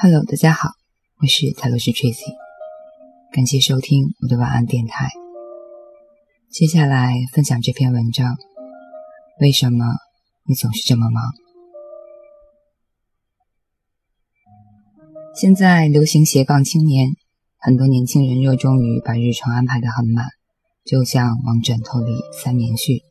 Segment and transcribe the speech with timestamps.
[0.00, 0.68] Hello，大家好，
[1.20, 2.32] 我是泰罗斯 Tracy，
[3.32, 5.10] 感谢收听我的晚安电台。
[6.52, 8.36] 接下来分享这篇文章：
[9.40, 9.84] 为什么
[10.44, 11.32] 你总是这么忙？
[15.34, 17.08] 现在流行斜杠青年，
[17.56, 20.28] 很多年轻人热衷于把日程安排得很满，
[20.84, 23.02] 就像往枕头里塞棉絮，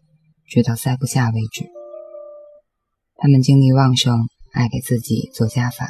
[0.47, 1.65] 直到塞不下为止。
[3.17, 5.89] 他们精力旺盛，爱给自己做加法。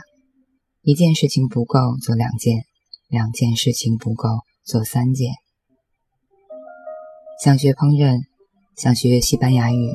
[0.88, 2.64] 一件事情不够做两件，
[3.10, 4.30] 两件事情不够
[4.64, 5.34] 做三件。
[7.44, 8.22] 想学烹饪，
[8.78, 9.92] 想学西班牙语，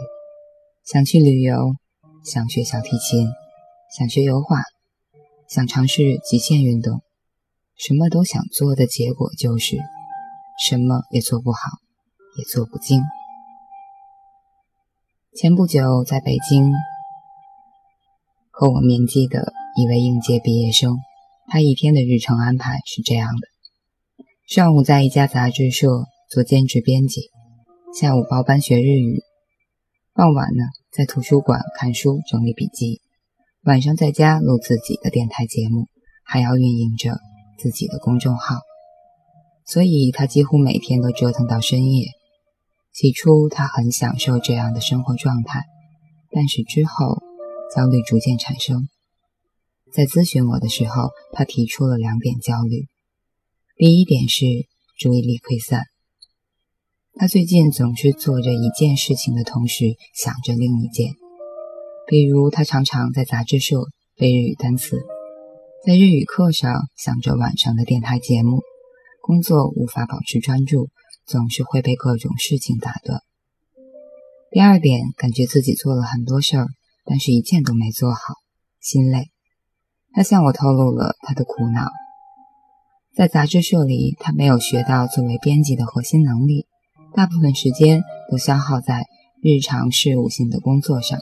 [0.84, 1.76] 想去旅游，
[2.22, 3.26] 想学小提琴，
[3.96, 4.60] 想学油画，
[5.48, 7.00] 想尝试极限运动，
[7.74, 9.78] 什么都想做的结果就是
[10.68, 11.58] 什么也做不好，
[12.36, 13.00] 也做不精。
[15.34, 16.70] 前不久在北京
[18.50, 19.54] 和我面基的。
[19.74, 20.98] 一位应届毕业生，
[21.48, 23.48] 他一天的日程安排是这样的：
[24.46, 25.88] 上午在一家杂志社
[26.30, 27.30] 做兼职编辑，
[27.98, 29.22] 下午报班学日语，
[30.12, 33.00] 傍晚呢在图书馆看书整理笔记，
[33.62, 35.86] 晚上在家录自己的电台节目，
[36.22, 37.18] 还要运营着
[37.58, 38.56] 自己的公众号。
[39.64, 42.08] 所以他几乎每天都折腾到深夜。
[42.92, 45.62] 起初他很享受这样的生活状态，
[46.30, 47.22] 但是之后
[47.74, 48.86] 焦虑逐渐产生。
[49.92, 52.86] 在咨询我的时候，他提出了两点焦虑。
[53.76, 54.46] 第一点是
[54.98, 55.82] 注意力溃散。
[57.14, 61.12] 他最近总是做着一件事情的同时想着另一件，
[62.06, 63.82] 比如他常常在杂志社
[64.16, 65.02] 背日语单词，
[65.86, 68.62] 在日语课上想着晚上的电台节目，
[69.20, 70.88] 工作无法保持专注，
[71.26, 73.20] 总是会被各种事情打断。
[74.50, 76.68] 第二点，感觉自己做了很多事儿，
[77.04, 78.20] 但是一件都没做好，
[78.80, 79.31] 心累。
[80.14, 81.90] 他向我透露了他的苦恼，
[83.14, 86.66] 在杂志社里，他没有学到作为编辑的核心能力，
[87.14, 89.06] 大部分时间都消耗在
[89.42, 91.18] 日常事务性的工作上。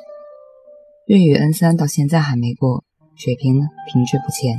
[1.07, 2.85] 日语 N 三到现在还没过，
[3.17, 4.59] 水平呢停滞不前，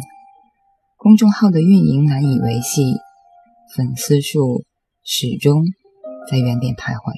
[0.97, 2.83] 公众号的运营难以维系，
[3.75, 4.63] 粉丝数
[5.03, 5.63] 始终
[6.29, 7.13] 在原点徘徊。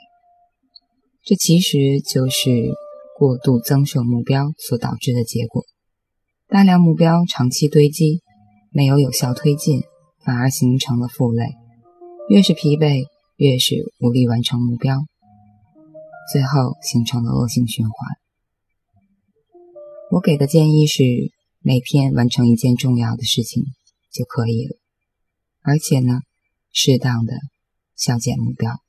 [1.24, 2.74] 这其实就是
[3.18, 5.63] 过度增设目标所导致的结果。
[6.53, 8.22] 大量目标长期堆积，
[8.69, 9.81] 没有有效推进，
[10.24, 11.47] 反而形成了负累。
[12.30, 15.00] 越是疲惫，越是无力完成目标，
[16.31, 17.96] 最后形成了恶性循环。
[20.12, 21.03] 我给的建议是，
[21.59, 23.63] 每天完成一件重要的事情
[24.12, 24.78] 就可以了，
[25.63, 26.19] 而且呢，
[26.72, 27.34] 适当的
[27.96, 28.80] 削减目标。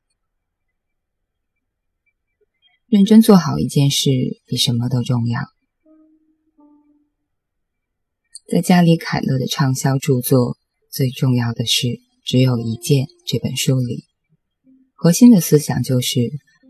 [2.88, 4.10] 认真做好一件事，
[4.44, 5.53] 比什么都重要。
[8.46, 10.38] 在加里·凯勒的畅销著作
[10.92, 14.04] 《最重要的事只有一件》这本书里，
[14.92, 16.20] 核心的思想就是：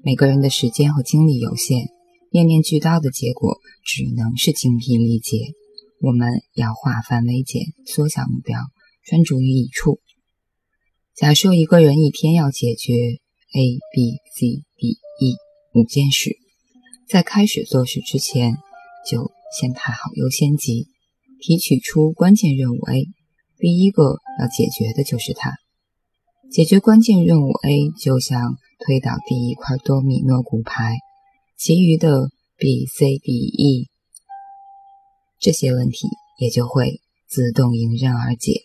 [0.05, 1.89] 每个人的时间和精力有限，
[2.31, 5.53] 面面俱到的结果只能是精疲力竭。
[6.01, 8.61] 我们要化繁为简，缩小目标，
[9.05, 9.99] 专注于一处。
[11.17, 15.37] 假设一个人一天要解决 A、B、C、D、E
[15.75, 16.39] 五件事，
[17.09, 18.59] 在开始做事之前，
[19.11, 20.94] 就先排好优先级。
[21.47, 23.05] 提取出关键任务 A，
[23.59, 25.53] 第一个要解决的就是它。
[26.51, 30.97] 解决关键任务 A，就像推倒第一块多米诺骨牌，
[31.59, 33.91] 其余的 B、C、D、E
[35.39, 36.09] 这些问题
[36.41, 38.63] 也就会自动迎刃而解。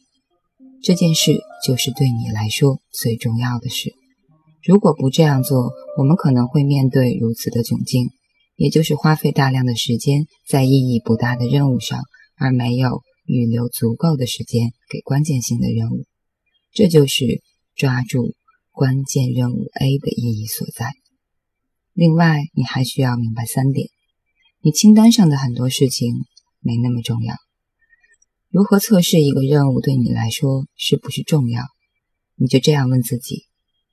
[0.82, 1.34] 这件事
[1.68, 3.94] 就是对你来说最重要的事。
[4.64, 8.12] 如果不这样做，我们可能会面对如此的窘境，
[8.56, 12.02] 也就是花费大量的时间在意义不大的任务上。
[12.40, 16.06] 而没有预留足够的时间给关键性的任务，
[16.72, 17.44] 这就是
[17.76, 18.34] 抓住
[18.72, 20.94] 关键任务 A 的意义所在。
[21.94, 23.90] 另外，你还需要明白三点：
[24.62, 26.26] 你清单上的很多事情
[26.62, 27.36] 没那么重要。
[28.50, 31.64] 如何测试一个任务对你来说是不是重要？
[32.36, 33.44] 你就这样问自己：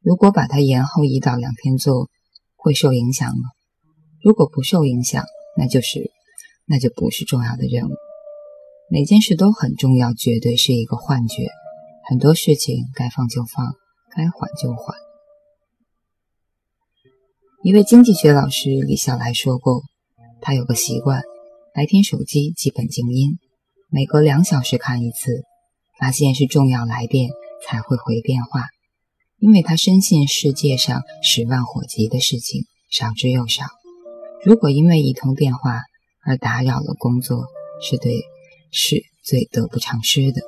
[0.00, 2.08] 如果把它延后一到两天做，
[2.54, 3.50] 会受影响吗？
[4.22, 5.24] 如果不受影响，
[5.58, 6.12] 那就是
[6.64, 7.92] 那就不是重要的任务。
[8.88, 11.48] 每件事都很重要，绝对是一个幻觉。
[12.08, 13.74] 很多事情该放就放，
[14.14, 14.96] 该缓就缓。
[17.64, 19.82] 一位经济学老师李笑来说过，
[20.40, 21.22] 他有个习惯，
[21.74, 23.40] 白天手机基本静音，
[23.90, 25.42] 每隔两小时看一次，
[25.98, 27.30] 发现是重要来电
[27.66, 28.62] 才会回电话，
[29.40, 33.64] 因为他深信世界上十万火急的事情少之又少。
[34.44, 35.80] 如果因为一通电话
[36.24, 37.46] 而打扰了工作，
[37.82, 38.22] 是对。
[38.76, 40.42] 是最得不偿失的。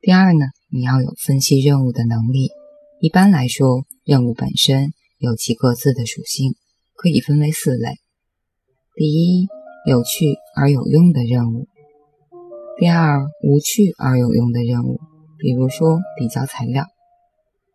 [0.00, 2.48] 第二呢，你要有分析任务的能力。
[2.98, 6.54] 一般来说，任务本身有其各自的属性，
[6.94, 7.96] 可以分为四类：
[8.94, 9.48] 第一，
[9.86, 11.66] 有趣而有用的任务；
[12.78, 14.98] 第二，无趣而有用的任务，
[15.38, 16.84] 比如说递交材料；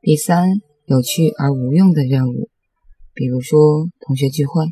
[0.01, 0.49] 第三，
[0.85, 2.49] 有趣而无用的任务，
[3.13, 4.65] 比如说同学聚会；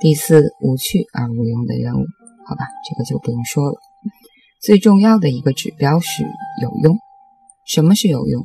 [0.00, 2.06] 第四，无趣而无用的任务。
[2.46, 3.78] 好吧，这个就不用说了。
[4.60, 6.22] 最重要的一个指标是
[6.60, 6.96] 有用。
[7.66, 8.44] 什么是有用？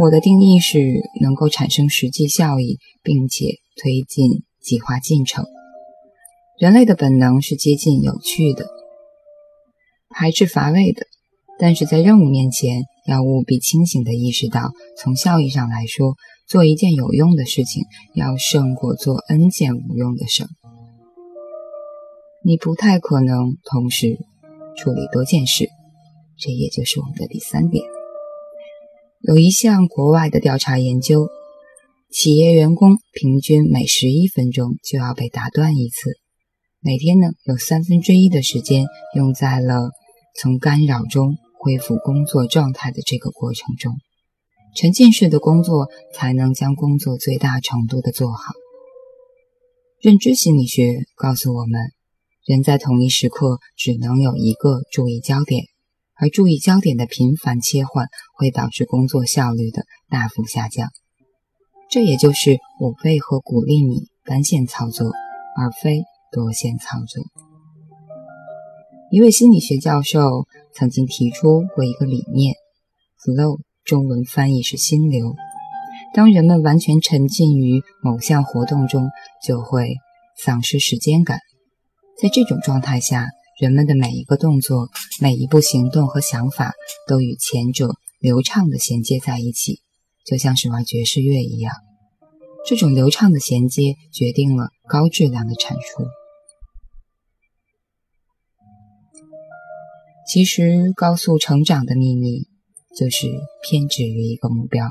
[0.00, 0.78] 我的定义是
[1.20, 3.46] 能够产生实际效益，并且
[3.80, 5.44] 推进计划进程。
[6.58, 8.66] 人类的本能是接近有趣的，
[10.10, 11.06] 排斥乏味的。
[11.58, 16.16] 但是在任务面前，要务必清醒地意识到，从效益上来说，
[16.48, 17.84] 做一件有用的事情
[18.14, 20.48] 要胜过做 n 件无用的事儿。
[22.46, 24.18] 你不太可能同时
[24.76, 25.66] 处理多件事，
[26.36, 27.82] 这也就是我们的第三点。
[29.22, 31.26] 有一项国外的调查研究，
[32.10, 36.10] 企业员工平均每十一分钟就要被打断一次，
[36.80, 38.84] 每天呢有三分之一的时间
[39.16, 39.90] 用在了
[40.38, 43.94] 从干扰中恢复工作状态的这个过程中。
[44.76, 48.52] 沉浸式的工作才能将工作最大程度的做好。
[50.02, 51.80] 认知心理学告诉我们，
[52.44, 55.64] 人在同一时刻只能有一个注意焦点。
[56.16, 58.06] 而注意焦点的频繁切换
[58.36, 60.90] 会导致工作效率的大幅下降。
[61.90, 65.10] 这也就是我为何鼓励你单线操作，
[65.58, 67.24] 而非多线操作。
[69.10, 72.54] 一位心理学教授曾经提出过一个理念
[73.20, 75.34] ：flow，中文翻译是心流。
[76.14, 79.10] 当人们完全沉浸于某项活动中，
[79.44, 79.96] 就会
[80.38, 81.40] 丧失时间感。
[82.16, 83.28] 在这种状态下，
[83.60, 84.88] 人们的每一个动作、
[85.20, 86.72] 每一步行动和想法
[87.08, 87.90] 都与前者
[88.20, 89.80] 流畅地衔接在一起，
[90.24, 91.74] 就像是玩爵士乐一样。
[92.66, 96.06] 这种流畅的衔接决定了高质量的产出。
[100.26, 102.48] 其实，高速成长的秘密
[102.96, 103.26] 就是
[103.62, 104.88] 偏执于一个目标。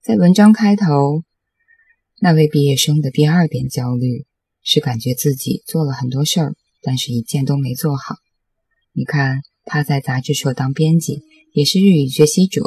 [0.00, 1.22] 在文章开头，
[2.20, 4.24] 那位毕业生的第二点焦虑。
[4.62, 8.16] 是感觉自己做了很多事儿，但是一件都没做好。
[8.92, 11.22] 你看，他在杂志社当编辑，
[11.52, 12.62] 也是日语学习者，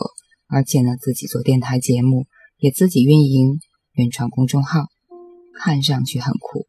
[0.48, 2.25] 而且呢，自己做电台节目，
[2.57, 3.60] 也自己运营
[3.94, 4.86] 原创公众号，
[5.60, 6.66] 看上去很酷，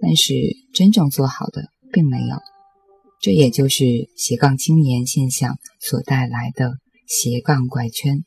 [0.00, 0.34] 但是
[0.72, 2.36] 真正做好的并没有。
[3.20, 3.84] 这也就是
[4.16, 6.74] 斜杠青年现象所带来的
[7.06, 8.24] 斜杠怪圈，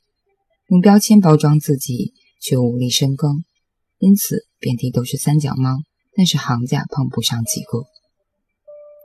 [0.68, 3.44] 用标签包装自己，却无力深耕，
[4.00, 5.78] 因此遍地都是三脚猫。
[6.16, 7.86] 但是行家碰不上几个。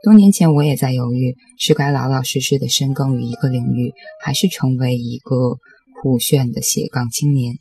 [0.03, 5.57] 多年前，我也在犹豫，是该老老实实的深耕于一个领域，还是成为一个
[6.01, 7.55] 酷炫的斜杠青年。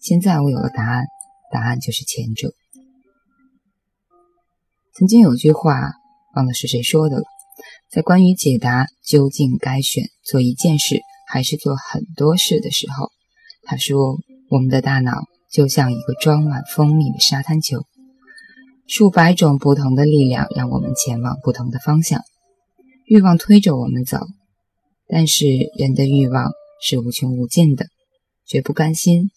[0.00, 1.04] 现在我有了答案，
[1.52, 2.52] 答案就是前者。
[4.94, 5.92] 曾经有句话，
[6.34, 7.24] 忘了是谁说的了，
[7.90, 13.10] 在关于解答究竟该选做一件事还是做很多事的时候，
[13.62, 14.18] 他说
[14.48, 15.12] ：“我们的大脑
[15.52, 17.82] 就像一个装满蜂蜜的沙滩球。”
[18.88, 22.22] 数百种不同的力量让我们前往不同的方向，
[23.04, 24.20] 欲望推着我们走，
[25.06, 25.44] 但是
[25.76, 27.88] 人的欲望是无穷无尽的，
[28.46, 29.30] 绝不甘心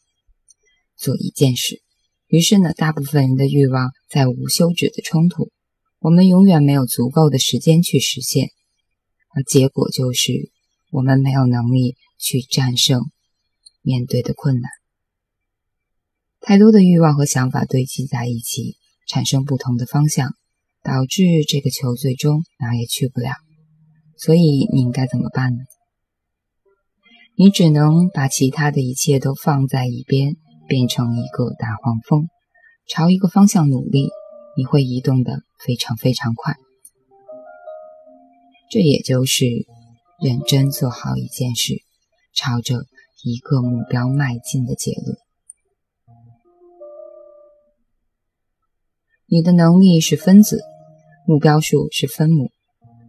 [0.96, 1.82] 做一件事。
[2.28, 5.50] 于是呢，大部分人的欲望在无休止的冲突，
[6.00, 8.52] 我们永远没有足够的时间去实现，
[9.36, 10.50] 而结果就是
[10.92, 13.12] 我们没有能力去战胜
[13.82, 14.72] 面对的困难。
[16.40, 18.78] 太多的欲望和想法堆积在一起。
[19.12, 20.30] 产生不同的方向，
[20.82, 23.34] 导致这个球最终哪也去不了。
[24.18, 25.60] 所以你应该怎么办呢？
[27.36, 30.38] 你只能把其他的一切都放在一边，
[30.70, 32.30] 变成一个大黄蜂，
[32.88, 34.08] 朝一个方向努力。
[34.56, 36.56] 你会移动的非常非常快。
[38.70, 39.46] 这也就是
[40.22, 41.82] 认真做好一件事，
[42.34, 42.86] 朝着
[43.24, 45.18] 一个目标迈进的结论。
[49.34, 50.60] 你的能力是分子，
[51.26, 52.52] 目标数是分母。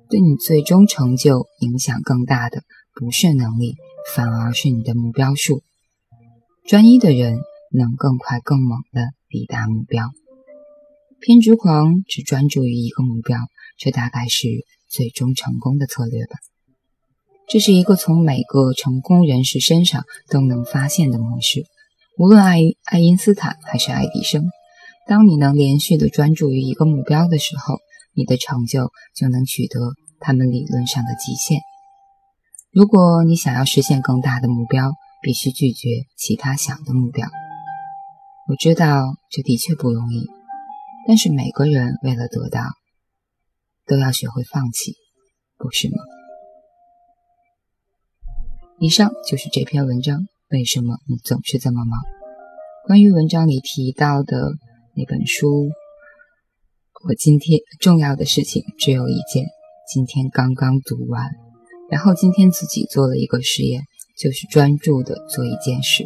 [0.08, 2.62] 对你最终成就影响更大的，
[2.94, 3.74] 不是能力，
[4.14, 5.64] 反而是你的目标数。
[6.64, 7.40] 专一的人
[7.72, 10.12] 能更快、更猛地抵达目标。
[11.18, 13.36] 偏执狂只专注于一个目标，
[13.76, 14.46] 这大概是
[14.88, 16.38] 最终成功的策略吧。
[17.48, 21.64] 这是一个从每个成功人士身上都能发现的模式，
[22.16, 24.44] 无论爱爱因斯坦还是爱迪生。
[25.06, 27.78] 当你能连续的专注于一个目标的时候，
[28.14, 31.60] 你的成就就能取得他们理论上的极限。
[32.70, 34.92] 如果你想要实现更大的目标，
[35.22, 37.28] 必须拒绝其他小的目标。
[38.48, 40.26] 我知道这的确不容易，
[41.06, 42.62] 但是每个人为了得到，
[43.86, 44.94] 都要学会放弃，
[45.58, 45.96] 不是吗？
[48.78, 50.26] 以上就是这篇文章。
[50.48, 51.98] 为什么你总是这么忙？
[52.86, 54.52] 关于文章里提到的
[54.94, 55.70] 那本书，
[57.08, 59.46] 我今天重要的事情只有一件，
[59.90, 61.30] 今天刚刚读完，
[61.90, 63.84] 然后今天自己做了一个实验，
[64.18, 66.04] 就是专注的做一件事。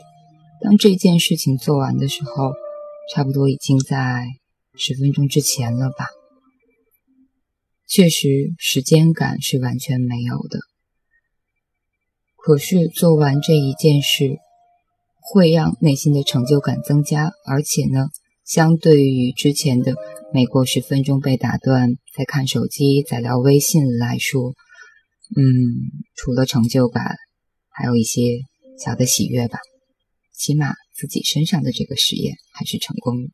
[0.61, 2.53] 当这件事情做完的时候，
[3.13, 4.25] 差不多已经在
[4.77, 6.07] 十分钟之前了吧。
[7.89, 10.61] 确实，时间感是完全没有的。
[12.37, 14.37] 可是做完这一件事，
[15.21, 18.07] 会让内心的成就感增加，而且呢，
[18.47, 19.95] 相对于之前的
[20.33, 24.55] 每过十分钟被打断，在看手机、在聊微信来说，
[25.37, 25.43] 嗯，
[26.15, 27.17] 除了成就感，
[27.69, 28.39] 还有一些
[28.79, 29.59] 小的喜悦吧。
[30.33, 33.29] 起码自己身上的这个实验还是成功了。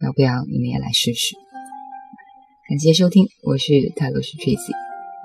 [0.00, 1.34] 要不要你们也来试试？
[2.68, 4.72] 感谢收听，我是泰罗斯 Tracy，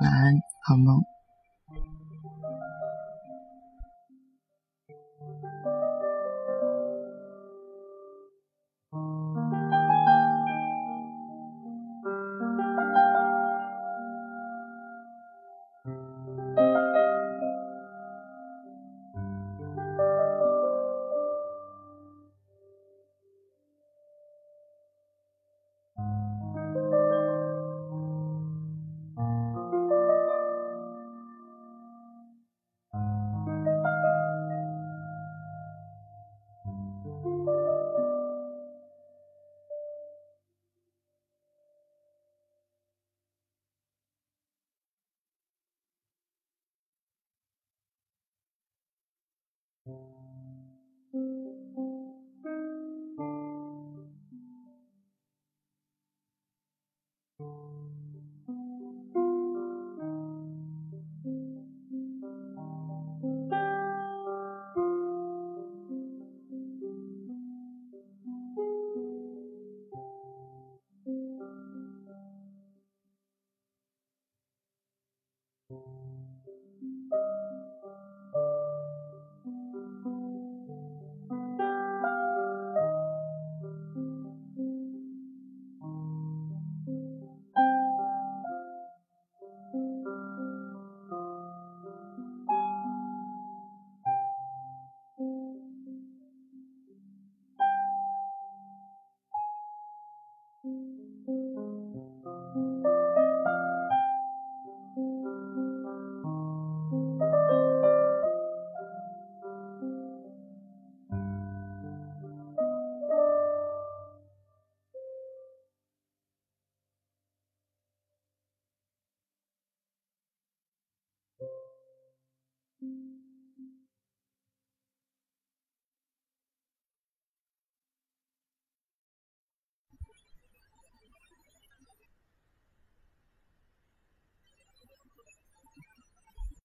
[0.01, 1.10] 晚安，好梦。